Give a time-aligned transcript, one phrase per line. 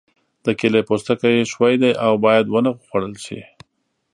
[0.45, 3.39] د کیلې پوستکی ښوی دی او باید ونه خوړل شي.